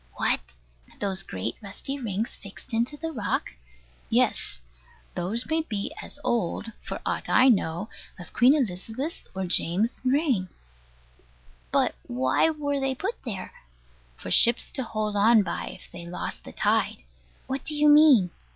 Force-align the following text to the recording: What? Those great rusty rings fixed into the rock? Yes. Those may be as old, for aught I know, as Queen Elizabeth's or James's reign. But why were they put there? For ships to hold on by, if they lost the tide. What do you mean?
What? 0.15 0.55
Those 0.99 1.21
great 1.21 1.57
rusty 1.61 1.99
rings 1.99 2.35
fixed 2.35 2.73
into 2.73 2.97
the 2.97 3.11
rock? 3.11 3.51
Yes. 4.09 4.59
Those 5.13 5.45
may 5.45 5.61
be 5.61 5.93
as 6.01 6.17
old, 6.23 6.71
for 6.81 6.99
aught 7.05 7.29
I 7.29 7.49
know, 7.49 7.87
as 8.17 8.31
Queen 8.31 8.55
Elizabeth's 8.55 9.29
or 9.35 9.45
James's 9.45 10.03
reign. 10.03 10.49
But 11.71 11.93
why 12.07 12.49
were 12.49 12.79
they 12.79 12.95
put 12.95 13.21
there? 13.25 13.51
For 14.17 14.31
ships 14.31 14.71
to 14.71 14.81
hold 14.83 15.15
on 15.15 15.43
by, 15.43 15.67
if 15.67 15.87
they 15.91 16.07
lost 16.07 16.45
the 16.45 16.51
tide. 16.51 17.03
What 17.45 17.63
do 17.63 17.75
you 17.75 17.87
mean? 17.87 18.31